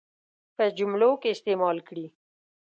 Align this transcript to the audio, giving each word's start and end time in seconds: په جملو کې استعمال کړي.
په 0.55 0.63
جملو 0.77 1.11
کې 1.21 1.29
استعمال 1.35 1.77
کړي. 1.87 2.07